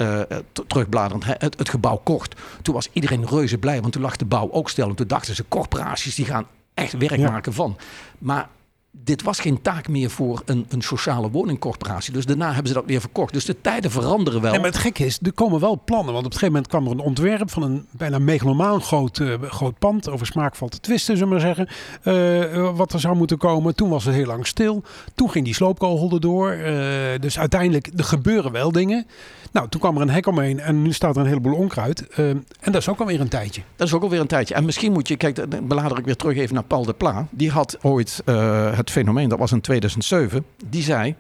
[0.67, 2.36] terugbladerend het, het gebouw kocht.
[2.62, 4.89] Toen was iedereen reuze blij, want toen lag de bouw ook stil.
[4.89, 7.31] En toen dachten ze, corporaties die gaan echt werk Ja.
[7.31, 7.77] maken van.
[8.17, 8.47] Maar
[8.91, 12.13] dit was geen taak meer voor een, een sociale woningcorporatie.
[12.13, 13.33] Dus daarna hebben ze dat weer verkocht.
[13.33, 14.53] Dus de tijden veranderen wel.
[14.53, 16.13] En maar het gekke is, er komen wel plannen.
[16.13, 19.33] Want op een gegeven moment kwam er een ontwerp van een bijna megalomaan groot, eh,
[19.41, 20.09] groot pand.
[20.09, 21.67] Over smaak valt te twisten, zullen we maar zeggen.
[22.03, 23.75] eh, wat er zou moeten komen.
[23.75, 24.83] Toen was het heel lang stil.
[25.15, 26.51] Toen ging die sloopkogel erdoor.
[26.51, 29.07] eh, dus uiteindelijk, er gebeuren wel dingen.
[29.51, 32.07] Nou, toen kwam er een hek omheen en nu staat er een heleboel onkruid.
[32.07, 33.62] Eh, en dat is ook alweer een tijdje.
[33.75, 34.53] Dat is ook alweer een tijdje.
[34.53, 37.27] En misschien moet je, kijk, dan belader ik weer terug even naar Paul de Pla.
[37.29, 40.45] Die had ooit uh, het fenomeen, dat was in 2007.
[40.65, 41.15] Die zei,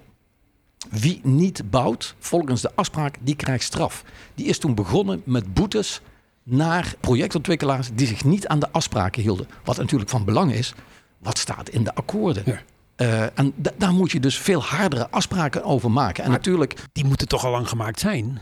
[0.89, 4.03] wie niet bouwt volgens de afspraak, die krijgt straf.
[4.35, 6.01] Die is toen begonnen met boetes
[6.43, 9.47] naar projectontwikkelaars die zich niet aan de afspraken hielden.
[9.63, 10.73] Wat natuurlijk van belang is,
[11.17, 12.43] wat staat in de akkoorden?
[12.45, 12.61] Ja.
[13.01, 16.23] Uh, en da daar moet je dus veel hardere afspraken over maken.
[16.23, 18.39] En Maar natuurlijk, Die moeten toch al lang gemaakt zijn?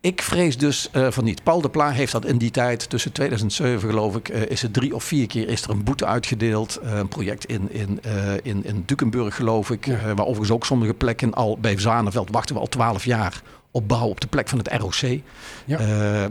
[0.00, 1.42] ik vrees dus uh, van niet.
[1.42, 4.72] Paul de Pla heeft dat in die tijd, tussen 2007 geloof ik, uh, is het
[4.72, 6.78] drie of vier keer is er een boete uitgedeeld.
[6.84, 8.00] Uh, een project in, in,
[8.42, 10.14] in, in Dukenburg geloof ik, Ja.
[10.14, 14.08] waar overigens ook sommige plekken al, bij Zanenveld wachten we al twaalf jaar op bouw
[14.08, 15.20] op de plek van het ROC.
[15.64, 16.28] Ja.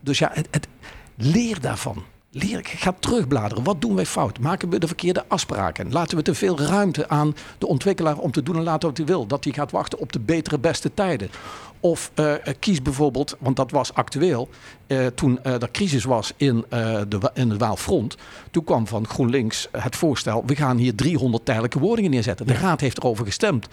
[0.00, 0.68] dus ja, het, het,
[1.16, 2.04] leer daarvan.
[2.36, 3.64] Leer, ga terugbladeren.
[3.64, 4.38] Wat doen wij fout?
[4.38, 5.92] Maken we de verkeerde afspraken?
[5.92, 9.06] Laten we te veel ruimte aan de ontwikkelaar om te doen en laten wat hij
[9.06, 9.26] wil.
[9.26, 11.30] Dat hij gaat wachten op de betere, beste tijden.
[11.80, 14.48] Of uh, kies bijvoorbeeld, want dat was actueel,
[14.86, 18.16] uh, toen uh, er crisis was in, de, in het Waalfront.
[18.50, 22.46] Toen kwam van GroenLinks het voorstel, we gaan hier 300 tijdelijke woningen neerzetten.
[22.46, 22.54] De.
[22.54, 23.68] Raad heeft erover gestemd.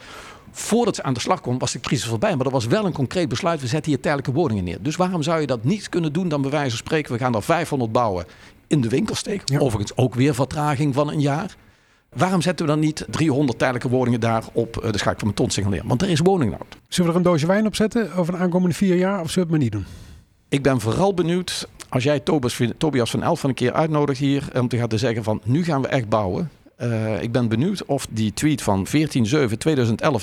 [0.52, 2.36] Voordat ze aan de slag kon, was de crisis voorbij.
[2.36, 4.78] Maar er was wel een concreet besluit, we zetten hier tijdelijke woningen neer.
[4.82, 7.36] Dus waarom zou je dat niet kunnen doen dan bij wijze van spreken, we gaan
[7.36, 8.26] er 500 bouwen
[8.68, 9.42] in de winkelsteek.
[9.46, 9.60] Ja.
[9.60, 11.56] Overigens ook weer vertraging van een jaar.
[12.10, 15.72] Waarom zetten we dan niet 300 tijdelijke woningen daar op eh, de schaak van Tontsingel
[15.72, 15.84] neer?
[15.86, 16.78] Want er is woningnood.
[16.88, 19.22] Zullen we er een doosje wijn op zetten over de aankomende vier jaar?
[19.22, 19.86] Of zullen we het maar niet doen?
[20.50, 24.48] Ik ben vooral benieuwd als jij Tobias, Tobias van Elf van een keer uitnodigt hier
[24.54, 26.50] om te gaan te zeggen van nu gaan we echt bouwen.
[26.82, 28.91] Uh, ik ben benieuwd of die tweet van 14-7-2011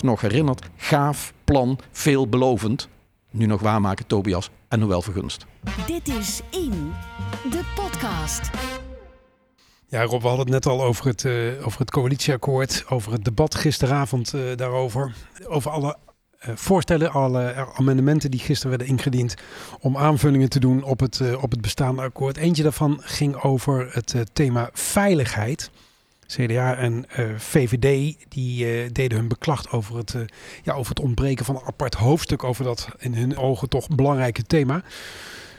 [0.00, 0.66] nog herinnert.
[0.76, 2.88] Gaaf, plan, veelbelovend.
[3.30, 5.46] Nu nog waarmaken Tobias en Noël Vergunst.
[5.86, 6.92] Dit is In,
[7.50, 8.50] de podcast.
[9.86, 13.24] Ja, Rob, we hadden het net al over het, uh, over het coalitieakkoord, over het
[13.24, 15.14] debat gisteravond uh, daarover.
[15.46, 15.96] Over alle
[16.46, 19.34] uh, voorstellen, alle amendementen die gisteren werden ingediend
[19.80, 22.36] om aanvullingen te doen op het, op het bestaande akkoord.
[22.36, 25.70] Eentje daarvan ging over het thema veiligheid.
[26.28, 27.04] CDA en
[27.36, 30.14] VVD die deden hun beklacht over het,
[30.62, 34.42] ja, over het ontbreken van een apart hoofdstuk over dat in hun ogen toch belangrijke
[34.42, 34.82] thema.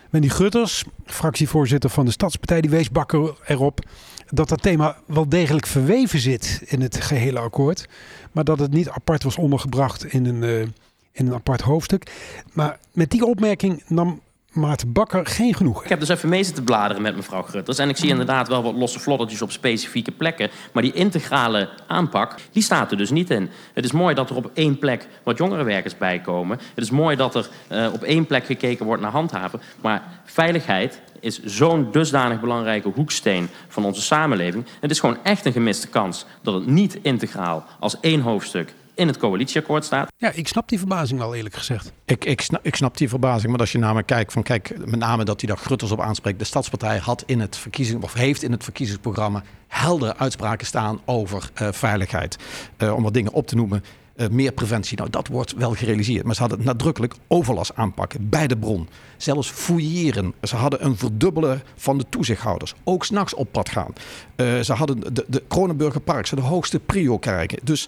[0.10, 3.82] Wendy Gutters, fractievoorzitter van de Stadspartij, die wees Bakker erop
[4.29, 7.88] dat dat thema wel degelijk verweven zit in het gehele akkoord.
[8.32, 10.73] Maar dat het niet apart was ondergebracht in een,
[11.12, 12.12] in een apart hoofdstuk.
[12.53, 14.21] Maar met die opmerking nam
[14.53, 15.83] Maarten Bakker geen genoeg.
[15.83, 17.77] Ik heb dus even mee zitten bladeren met mevrouw Grutters.
[17.77, 20.49] En ik zie inderdaad wel wat losse vloddertjes op specifieke plekken.
[20.71, 23.49] Maar die integrale aanpak, die staat er dus niet in.
[23.73, 26.59] Het is mooi dat er op één plek wat jongerenwerkers bij komen.
[26.75, 29.62] Het is mooi dat er uh, op één plek gekeken wordt naar handhaven.
[29.81, 34.65] Maar veiligheid is zo'n dusdanig belangrijke hoeksteen van onze samenleving.
[34.79, 39.07] Het is gewoon echt een gemiste kans dat het niet integraal als één hoofdstuk in
[39.07, 40.12] het coalitieakkoord staat.
[40.17, 41.91] Ja, ik snap die verbazing wel eerlijk gezegd.
[42.05, 44.77] Ik, ik, snap, ik snap die verbazing, maar als je naar me kijkt van kijk,
[44.85, 46.39] met name dat hij daar Grutters op aanspreekt.
[46.39, 51.49] De Stadspartij had in het verkiezing, of heeft in het verkiezingsprogramma heldere uitspraken staan over
[51.62, 52.38] uh, veiligheid.
[52.77, 53.83] Uh, om wat dingen op te noemen.
[54.15, 54.97] Uh, meer preventie.
[54.97, 56.25] Nou, dat wordt wel gerealiseerd.
[56.25, 58.89] Maar ze hadden nadrukkelijk overlast aanpakken bij de bron.
[59.17, 60.33] Zelfs fouilleren.
[60.43, 62.73] Ze hadden een verdubbelen van de toezichthouders.
[62.83, 63.93] Ook s'nachts op pad gaan.
[64.35, 67.59] Uh, ze hadden de, de Kronenburger ze de hoogste prio krijgen.
[67.63, 67.88] Dus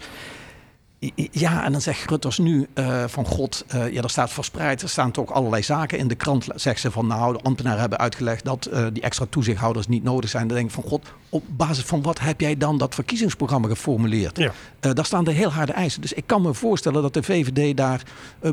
[1.32, 4.90] ja, en dan zegt Grutters nu uh, van god, uh, ja, er staat verspreid, er
[4.90, 6.48] staan toch allerlei zaken in de krant.
[6.56, 10.30] Zegt ze van nou, de ambtenaren hebben uitgelegd dat uh, die extra toezichthouders niet nodig
[10.30, 10.48] zijn.
[10.48, 14.38] Dan denk ik van god, op basis van wat heb jij dan dat verkiezingsprogramma geformuleerd?
[14.38, 14.54] Ja.
[14.94, 16.02] daar staan de heel harde eisen.
[16.02, 18.04] Dus ik kan me voorstellen dat de VVD daar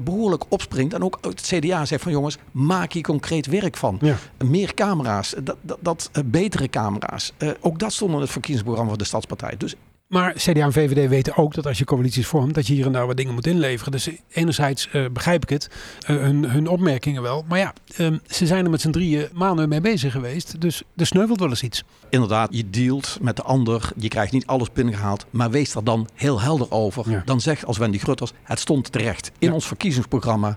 [0.02, 0.94] behoorlijk opspringt.
[0.94, 3.98] En ook het CDA zegt van jongens, maak hier concreet werk van.
[4.00, 4.16] Ja.
[4.44, 7.32] Meer camera's, dat, dat, dat betere camera's.
[7.60, 9.54] ook dat stond in het verkiezingsprogramma van de Stadspartij.
[9.58, 9.74] Dus
[10.08, 12.92] maar CDA en VVD weten ook dat als je coalities vormt, dat je hier en
[12.92, 13.92] daar wat dingen moet inleveren.
[13.92, 15.68] Dus enerzijds uh, begrijp ik het,
[16.10, 17.44] uh, hun, hun, opmerkingen wel.
[17.48, 20.60] Maar ja, um, ze zijn er met z'n drieën maanden mee bezig geweest.
[20.60, 21.84] Dus er sneuvelt wel eens iets.
[22.10, 23.90] Inderdaad, je dealt met de ander.
[23.96, 25.26] Je krijgt niet alles binnengehaald.
[25.30, 27.10] Maar wees er dan heel helder over.
[27.10, 27.22] Ja.
[27.24, 29.54] Dan zeg als Wendy Grutters, het stond terecht in ja.
[29.54, 30.56] ons verkiezingsprogramma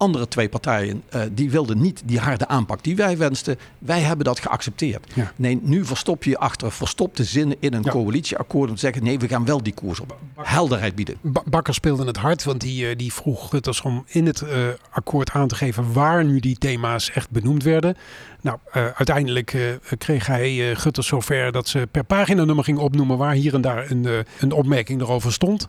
[0.00, 3.58] andere twee partijen uh, die wilden niet die harde aanpak die wij wensten.
[3.78, 5.06] Wij hebben dat geaccepteerd.
[5.14, 5.32] Ja.
[5.36, 7.90] Nee, nu verstop je achter verstopte zinnen in een ja.
[7.90, 10.18] coalitieakkoord om te zeggen nee, we gaan wel die koers op.
[10.36, 11.16] Helderheid bieden.
[11.44, 14.48] Bakker speelde het hard, want die, uh, die vroeg Rutters om in het uh,
[14.90, 17.96] akkoord aan te geven waar nu die thema's echt benoemd werden.
[18.42, 23.54] Nou, uiteindelijk kreeg hij Gutters zover dat ze per pagina nummer ging opnoemen waar hier
[23.54, 25.66] en daar een, een opmerking erover stond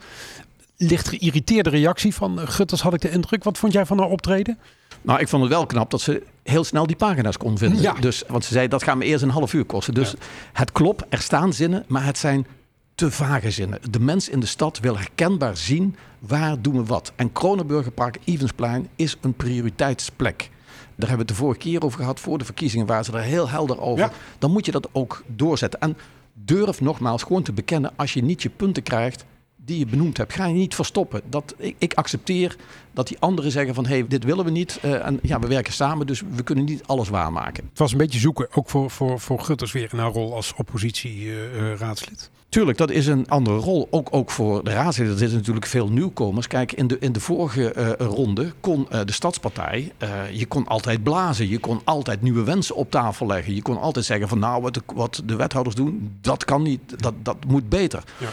[0.81, 3.43] licht geïrriteerde reactie van eh, Gutters, had ik de indruk.
[3.43, 4.59] Wat vond jij van haar optreden?
[5.01, 7.81] Nou, ik vond het wel knap dat ze heel snel die pagina's kon vinden.
[7.81, 7.93] Ja.
[7.93, 9.93] Dus, want ze zei, dat gaat me eerst een half uur kosten.
[9.93, 10.13] Dus
[10.53, 12.47] het klopt, er staan zinnen, maar het zijn
[12.95, 13.79] te vage zinnen.
[13.89, 17.11] De mens in de stad wil herkenbaar zien waar doen we wat.
[17.15, 20.49] En Kronenburgerpark, Evensplein is een prioriteitsplek.
[20.95, 23.21] Daar hebben we het de vorige keer over gehad voor de verkiezingen, waar ze er
[23.21, 24.05] heel helder over.
[24.05, 24.11] Ja.
[24.39, 25.79] Dan moet je dat ook doorzetten.
[25.79, 25.97] En
[26.33, 29.25] durf nogmaals gewoon te bekennen, als je niet je punten krijgt,
[29.65, 31.21] die je benoemd hebt, ga je niet verstoppen.
[31.29, 32.55] Dat, ik, ik accepteer
[32.91, 34.79] dat die anderen zeggen van hé, hey, dit willen we niet.
[34.85, 37.63] Uh, en ja, we werken samen, dus we kunnen niet alles waarmaken.
[37.69, 40.53] Het was een beetje zoeken, ook voor, voor, voor Gutters weer in haar rol als
[40.57, 42.29] oppositieraadslid.
[42.33, 43.87] Uh, Tuurlijk, dat is een andere rol.
[43.91, 45.13] Ook, ook voor de raadsleden.
[45.13, 46.47] Er zitten natuurlijk veel nieuwkomers.
[46.47, 49.91] Kijk, in de, in de vorige uh, ronde kon uh, de Stadspartij...
[50.03, 51.49] Uh, je kon altijd blazen.
[51.49, 53.55] Je kon altijd nieuwe wensen op tafel leggen.
[53.55, 56.17] Je kon altijd zeggen van nou, wat de, wat de wethouders doen...
[56.21, 58.03] dat kan niet, dat, dat moet beter.
[58.17, 58.27] Ja.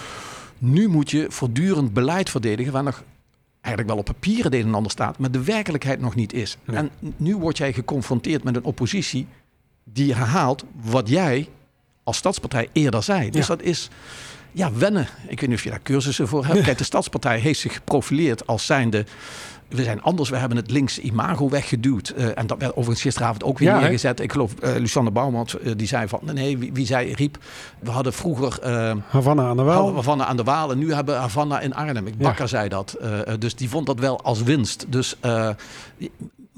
[0.58, 3.02] Nu moet je voortdurend beleid verdedigen waar nog
[3.60, 6.56] eigenlijk wel op papier het een en ander staat, maar de werkelijkheid nog niet is.
[6.64, 9.26] En nu word jij geconfronteerd met een oppositie
[9.84, 11.48] die herhaalt wat jij
[12.02, 13.30] als stadspartij eerder zei.
[13.30, 13.90] Dus dat is
[14.52, 15.08] ja, wennen.
[15.28, 16.62] Ik weet niet of je daar cursussen voor hebt.
[16.62, 19.04] Kijk, de stadspartij heeft zich geprofileerd als zijnde
[19.68, 20.28] we zijn anders.
[20.28, 22.14] We hebben het linkse imago weggeduwd.
[22.16, 24.18] Uh, en dat werd overigens gisteravond ook weer ja, neergezet.
[24.18, 24.24] He?
[24.24, 26.20] Ik geloof, uh, Lucianne Bouwman, uh, die zei van...
[26.22, 27.38] Nee, wie, wie, zei, riep...
[27.78, 28.58] We hadden vroeger...
[29.08, 29.94] Havana aan de Waal.
[29.94, 30.70] Havana aan de Waal.
[30.70, 32.06] En nu hebben we Havana in Arnhem.
[32.06, 32.46] Ik Bakker ja.
[32.46, 32.96] zei dat.
[33.38, 34.86] dus die vond dat wel als winst.
[34.88, 35.16] Dus...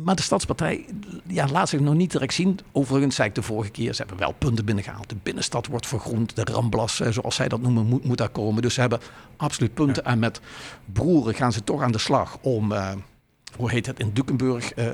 [0.04, 0.86] maar de Stadspartij
[1.26, 2.58] ja, laat zich nog niet direct zien.
[2.72, 5.08] Overigens zei ik de vorige keer, ze hebben wel punten binnengehaald.
[5.08, 6.36] De binnenstad wordt vergroend.
[6.36, 8.62] De Ramblas, zoals zij dat noemen, moet, moet daar komen.
[8.62, 9.00] Dus ze hebben
[9.36, 10.02] absoluut punten.
[10.04, 10.10] Ja.
[10.10, 10.40] En met
[10.92, 12.92] broeren gaan ze toch aan de slag om, uh,
[13.56, 14.86] hoe heet het, in Dukenburg uh,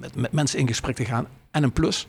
[0.00, 1.26] met, met, mensen in gesprek te gaan.
[1.50, 2.06] En een plus,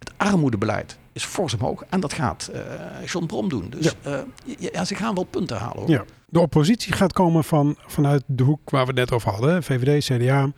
[0.00, 1.84] het armoedebeleid is fors omhoog.
[1.88, 2.60] En dat gaat uh,
[3.06, 3.70] John Brom doen.
[3.70, 4.24] Dus ja.
[4.58, 4.84] ja.
[4.84, 5.78] ze gaan wel punten halen.
[5.78, 5.90] Hoor.
[5.90, 6.04] Ja.
[6.26, 9.62] De oppositie gaat komen van, vanuit de hoek waar we het net over hadden.
[9.62, 10.52] VVD, CDA,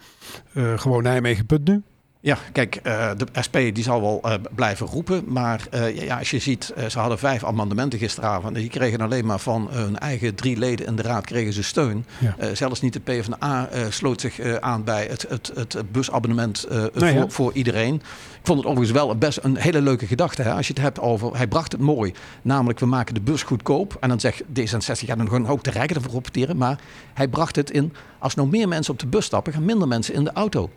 [0.76, 1.82] gewoon Nijmegen punt nu.
[2.24, 5.24] Ja, kijk, uh, de SP die zal wel uh, blijven roepen.
[5.26, 8.54] Maar uh, ja, als je ziet, ze hadden vijf amendementen gisteravond.
[8.54, 12.04] Die kregen alleen maar van hun eigen drie leden in de raad kregen ze steun.
[12.18, 12.54] Ja.
[12.54, 17.52] zelfs niet de PvdA sloot zich aan bij het, het, het busabonnement nee, voor, voor,
[17.52, 17.94] iedereen.
[17.94, 20.42] Ik vond het overigens wel best een hele leuke gedachte.
[20.42, 20.52] Hè?
[20.52, 22.12] Als je het hebt over, hij bracht het mooi.
[22.42, 23.96] Namelijk, we maken de bus goedkoop.
[24.00, 26.56] En dan zegt D66, ja, dan gewoon ook de rijken ervoor profiteren.
[26.56, 26.80] Maar
[27.14, 30.14] hij bracht het in, als nog meer mensen op de bus stappen, gaan minder mensen
[30.14, 30.70] in de auto.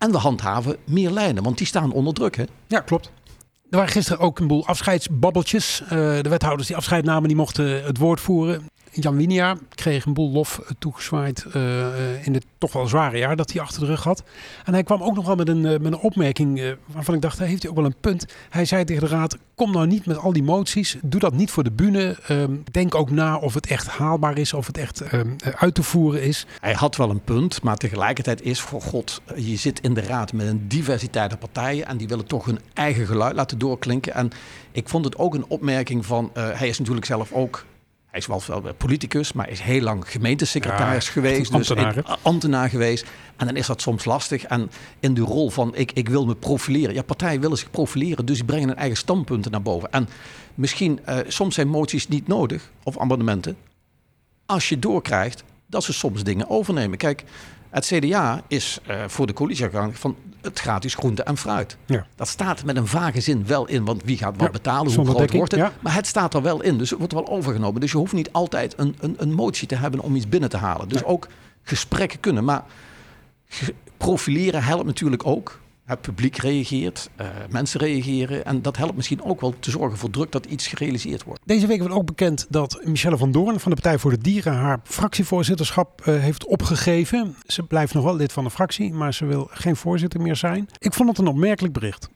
[0.00, 2.36] En we handhaven meer lijnen, want die staan onder druk.
[2.36, 2.44] Hè?
[2.66, 3.12] Ja, klopt.
[3.70, 5.82] Er waren gisteren ook een boel afscheidsbabbeltjes.
[5.82, 8.66] Uh, de wethouders die afscheid namen, die mochten het woord voeren.
[8.92, 13.36] Jan Winia kreeg een boel lof eh, toegezwaaid uh, in het toch wel zware jaar
[13.36, 14.22] dat hij achter de rug had.
[14.64, 17.48] En hij kwam ook nog wel met een, met een opmerking waarvan ik dacht, daar
[17.48, 18.26] heeft hij ook wel een punt.
[18.50, 20.96] Hij zei tegen de raad, kom nou niet met al die moties.
[21.02, 22.16] Doe dat niet voor de bühne.
[22.26, 25.82] Ehm, denk ook na of het echt haalbaar is, of het echt ehm, uit te
[25.82, 26.46] voeren is.
[26.60, 30.32] Hij had wel een punt, maar tegelijkertijd is voor God, je zit in de raad
[30.32, 34.14] met een diversiteit aan partijen en die willen toch hun eigen geluid laten doorklinken.
[34.14, 34.30] En
[34.72, 37.64] ik vond het ook een opmerking van, hij is natuurlijk zelf ook
[38.10, 41.52] hij is wel politicus, maar is heel lang gemeentesecretaris geweest.
[41.52, 43.06] Ambtenaar, dus ambtenaar geweest.
[43.36, 44.44] En dan is dat soms lastig.
[44.44, 44.70] En
[45.00, 46.94] in de rol van ik, ik wil me profileren.
[46.94, 49.92] Ja, partijen willen zich profileren, dus die brengen hun eigen standpunten naar boven.
[49.92, 50.08] En
[50.54, 53.56] misschien, uh, soms zijn moties niet nodig, of amendementen.
[54.46, 56.98] Als je doorkrijgt dat ze soms dingen overnemen.
[56.98, 57.24] Kijk,
[57.70, 61.76] het CDA is uh, voor de coalitiegang van het gratis groente en fruit.
[61.86, 62.06] Ja.
[62.14, 65.06] Dat staat met een vage zin wel in, want wie gaat wat ja, betalen, hoe
[65.06, 65.60] groot wordt het.
[65.60, 65.72] Ja.
[65.80, 67.80] Maar het staat er wel in, dus het wordt wel overgenomen.
[67.80, 70.56] Dus je hoeft niet altijd een, een, een motie te hebben om iets binnen te
[70.56, 70.88] halen.
[70.88, 71.28] Dus ook
[71.62, 72.44] gesprekken kunnen.
[72.44, 72.64] Maar
[73.96, 75.60] profileren helpt natuurlijk ook.
[75.90, 78.44] Het publiek reageert, uh, mensen reageren.
[78.44, 81.40] En dat helpt misschien ook wel te zorgen voor druk dat iets gerealiseerd wordt.
[81.44, 84.52] Deze week wordt ook bekend dat Michelle van Doorn van de Partij voor de Dieren
[84.52, 87.36] haar fractievoorzitterschap uh, heeft opgegeven.
[87.46, 90.68] Ze blijft nog wel lid van de fractie, maar ze wil geen voorzitter meer zijn.
[90.78, 92.08] Ik vond het een opmerkelijk bericht.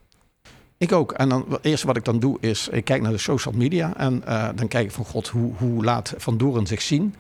[0.79, 1.13] Ik ook.
[1.13, 3.97] En dan, het eerste wat ik dan doe is, ik kijk naar de social media
[3.97, 7.15] en uh, dan kijk ik van god, hoe, hoe laat Van Doorn zich zien?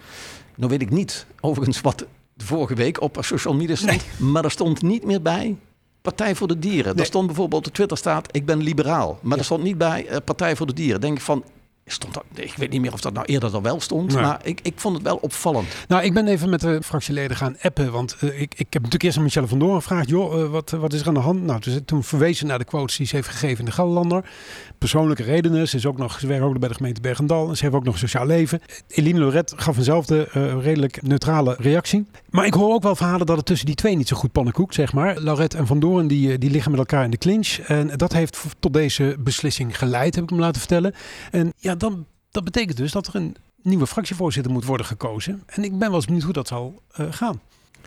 [0.55, 4.31] Nou weet ik niet overigens wat vorige week op social media stond, nee.
[4.31, 5.57] maar er stond niet meer bij
[6.05, 6.85] Partij voor de Dieren.
[6.85, 6.95] Nee.
[6.95, 9.19] Daar stond bijvoorbeeld op Twitter staat, ik ben liberaal.
[9.23, 9.38] Maar ja.
[9.38, 11.01] er stond niet bij uh, Partij voor de Dieren.
[11.01, 11.45] Denk ik van,
[11.87, 14.61] Stond dat, ik weet niet meer of dat nou eerder al wel stond, maar ik,
[14.62, 15.66] ik vond het wel opvallend.
[15.88, 19.03] Nou, ik ben even met de fractieleden gaan appen, want uh, ik, ik heb natuurlijk
[19.03, 21.42] eerst aan Michelle van Doorn gevraagd, joh, uh, wat, wat is er aan de hand?
[21.42, 24.31] Nou, dus, toen verwezen naar de quotes die ze heeft gegeven in de Gelderlander.
[24.79, 27.64] Persoonlijke redenen, ze, is ook nog, ze werkt ook bij de gemeente Bergendal en ze
[27.64, 28.61] heeft ook nog een sociaal leven.
[28.88, 32.07] Eline Loret gaf eenzelfde uh, redelijk neutrale reactie.
[32.31, 34.75] Maar ik hoor ook wel verhalen dat het tussen die twee niet zo goed pannenkoekt,
[34.75, 35.20] zeg maar.
[35.20, 37.59] Lauret en Van Doorn, die, die liggen met elkaar in de clinch.
[37.59, 40.94] En dat heeft tot deze beslissing geleid, heb ik hem laten vertellen.
[41.31, 45.42] En ja, dan dat betekent dus dat er een nieuwe fractievoorzitter moet worden gekozen.
[45.46, 47.40] En ik ben wel eens benieuwd hoe dat zal uh, gaan.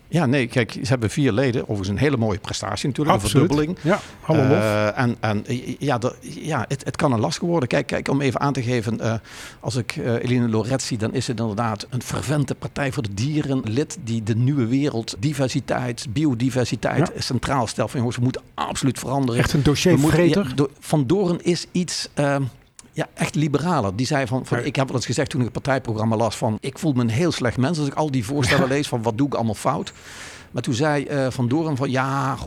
[0.10, 1.62] Ja, nee, kijk, ze hebben vier leden.
[1.62, 3.50] Overigens een hele mooie prestatie natuurlijk, Absoluut.
[3.50, 3.78] een verdubbeling.
[3.84, 5.44] Ja, hallo uh, en, en
[5.80, 7.70] ja, de, ja het, het kan een lastig worden.
[7.70, 9.14] Kijk, kijk om even aan te geven, uh,
[9.60, 13.14] als ik uh, Eline Loret zie, dan is het inderdaad een fervente Partij voor de
[13.14, 17.22] Dieren lid die de nieuwe wereld, diversiteit, biodiversiteit ja.
[17.22, 17.90] centraal stelt.
[17.90, 19.42] Van jongens, we moeten absoluut veranderen.
[19.42, 20.54] Echt een dossiervreter.
[20.56, 22.44] Ja, van Doren is iets ehm,
[22.98, 23.96] ja, echt liberaler.
[23.96, 26.58] Die zei van, van ik heb wel eens gezegd toen ik het partijprogramma las van,
[26.60, 29.18] ik voel me een heel slecht mens als ik al die voorstellen lees van wat
[29.18, 29.94] doe ik allemaal fout.
[30.52, 32.38] Maar toen zei uh, Van Doorn van ja,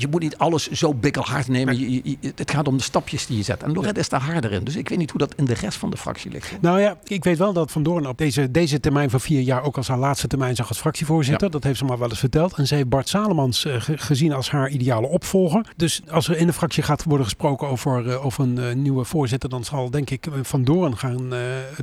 [0.00, 1.78] je moet niet alles zo bikkelhard nemen.
[1.78, 3.62] Je, het gaat om de stapjes die je zet.
[3.62, 4.64] En Lorette is daar harder in.
[4.64, 6.52] Dus ik weet niet hoe dat in de rest van de fractie ligt.
[6.60, 9.62] Nou ja, ik weet wel dat Van Doorn op deze, deze termijn van vier jaar
[9.62, 11.50] ook als haar laatste termijn zag als fractievoorzitter.
[11.50, 12.52] Dat heeft ze maar wel eens verteld.
[12.52, 15.66] En ze heeft Bart Salemans uh, gezien als haar ideale opvolger.
[15.76, 19.04] Dus als er in de fractie gaat worden gesproken over, uh, over een uh, nieuwe
[19.04, 21.28] voorzitter, dan zal denk ik Van Doorn gaan,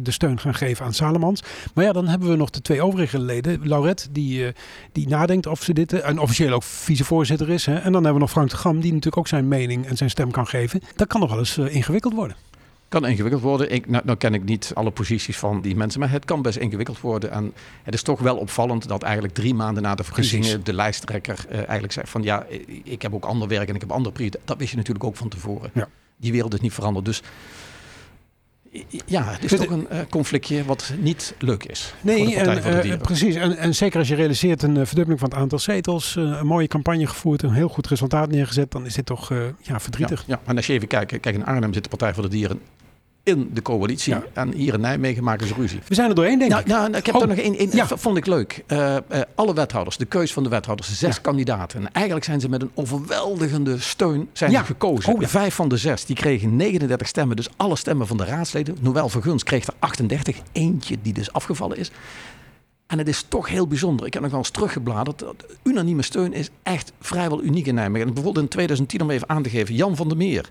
[0.01, 1.43] de steun gaan geven aan Salemans.
[1.73, 3.59] Maar ja, dan hebben we nog de twee overige leden.
[3.63, 4.51] Laurette, die,
[4.91, 7.65] die nadenkt of ze dit, en officieel ook vicevoorzitter is.
[7.65, 7.75] Hè.
[7.75, 10.09] En dan hebben we nog Frank de Gam, die natuurlijk ook zijn mening en zijn
[10.09, 10.81] stem kan geven.
[10.95, 12.35] Dat kan nog wel eens uh, ingewikkeld worden.
[12.89, 13.71] Kan ingewikkeld worden.
[13.71, 16.57] Ik, nou, nou, ken ik niet alle posities van die mensen, maar het kan best
[16.57, 17.31] ingewikkeld worden.
[17.31, 21.45] En het is toch wel opvallend dat eigenlijk drie maanden na de verkiezingen de lijsttrekker
[21.49, 22.45] uh, eigenlijk zegt van ja,
[22.83, 24.49] ik heb ook ander werk en ik heb andere prioriteiten.
[24.49, 25.69] Dat wist je natuurlijk ook van tevoren.
[25.73, 25.87] Ja.
[26.17, 27.05] Die wereld is niet veranderd.
[27.05, 27.21] Dus
[29.05, 31.93] ja, het is toch een uh, conflictje wat niet leuk is.
[32.01, 33.35] Nee, en, uh, precies.
[33.35, 36.67] En, en, zeker als je realiseert een uh, verdubbeling van het aantal zetels, een mooie
[36.67, 39.29] campagne gevoerd, een heel goed resultaat neergezet, dan is dit toch
[39.61, 40.23] ja, verdrietig.
[40.27, 42.29] Ja, ja, en als je even kijkt, kijk in Arnhem zit de Partij voor de
[42.29, 42.59] Dieren
[43.27, 44.15] in de coalitie.
[44.33, 45.79] En hier in Nijmegen maken ze ruzie.
[45.87, 46.65] We zijn er doorheen, denk ik.
[46.65, 47.21] Nou, ik heb oh.
[47.21, 47.69] er nog één.
[47.71, 47.87] Ja.
[47.87, 48.63] vond ik leuk.
[48.67, 51.21] Uh, uh, alle wethouders, de keus van de wethouders, zes ja.
[51.21, 51.79] kandidaten.
[51.79, 54.63] En eigenlijk zijn ze met een overweldigende steun zijn ja.
[54.63, 55.13] gekozen.
[55.13, 57.35] Oh, Vijf van de zes, die kregen 39 stemmen.
[57.35, 58.77] Dus alle stemmen van de raadsleden.
[58.81, 60.37] Noël Verguns kreeg er 38.
[60.51, 61.91] Eentje die dus afgevallen is.
[62.87, 64.05] En het is toch heel bijzonder.
[64.05, 65.19] Ik heb nog wel eens teruggebladerd.
[65.19, 68.07] De unanieme steun is echt vrijwel uniek in Nijmegen.
[68.07, 70.49] En bijvoorbeeld in 2010, om even aan te geven, Jan van der Meer.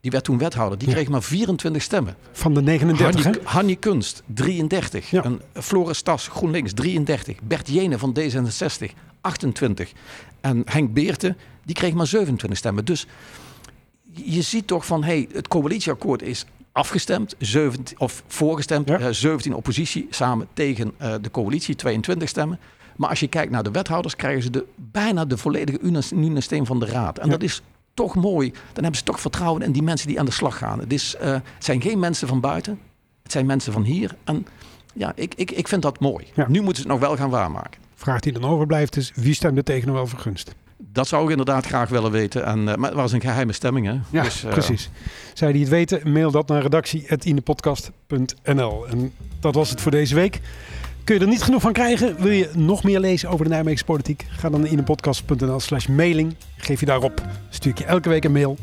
[0.00, 0.78] Die werd toen wethouder.
[0.78, 2.16] Die kreeg maar 24 stemmen.
[2.32, 3.30] Van de 39, hè?
[3.30, 5.10] Hannie, Hannie Kunst, 33.
[5.10, 5.24] Ja.
[5.24, 7.36] En Floris Tas, GroenLinks, 33.
[7.42, 8.86] Bert Jene van D66,
[9.20, 9.92] 28.
[10.40, 12.84] En Henk Beerte, die kreeg maar 27 stemmen.
[12.84, 13.06] Dus
[14.12, 18.98] je ziet toch van, hey, het coalitieakkoord is afgestemd, 17, of voorgestemd, Ja.
[18.98, 22.58] eh, 17 oppositie samen tegen eh, de coalitie, 22 stemmen.
[22.96, 26.40] Maar als je kijkt naar de wethouders, krijgen ze de, bijna de volledige unis- unanime
[26.40, 27.18] steun van de raad.
[27.18, 27.30] En Ja.
[27.30, 27.62] dat is
[27.94, 28.50] toch mooi.
[28.50, 30.80] Dan hebben ze toch vertrouwen in die mensen die aan de slag gaan.
[30.80, 32.78] Het, is, eh, het zijn geen mensen van buiten,
[33.22, 34.16] het zijn mensen van hier.
[34.24, 34.46] En
[34.94, 36.26] ja, ik, ik, ik vind dat mooi.
[36.34, 36.48] Ja.
[36.48, 37.80] Nu moeten ze het nog wel gaan waarmaken.
[37.94, 40.54] Vraag die dan overblijft is, wie stemde tegen Noël Vergunst?
[40.92, 42.44] Dat zou ik inderdaad graag willen weten.
[42.44, 43.98] En, eh, maar het was een geheime stemming, hè?
[44.10, 44.90] Ja, Dus, eh, precies.
[45.34, 48.86] Zij die het weten, mail dat naar redactie.inepodcast.nl.
[48.88, 50.40] En dat was het voor deze week.
[51.04, 52.16] Kun je er niet genoeg van krijgen?
[52.18, 54.26] Wil je nog meer lezen over de Nijmeegse politiek?
[54.30, 56.34] Ga dan naar inepodcast.nl slash mailing.
[56.56, 57.22] Geef je daarop.
[57.48, 58.56] Stuur ik je elke week een mail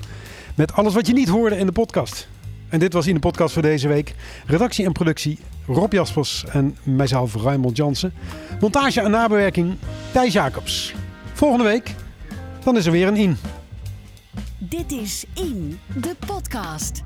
[0.56, 2.28] met alles wat je niet hoorde in de podcast.
[2.69, 4.15] En dit was in de podcast voor deze week.
[4.45, 8.13] Redactie en productie Rob Jaspers en mijzelf Raymond Jansen.
[8.60, 9.76] Montage en nabewerking
[10.12, 10.93] Thijs Jacobs.
[11.34, 11.95] Volgende week,
[12.63, 13.38] dan is er weer een in.
[14.58, 17.04] Dit is In, de podcast.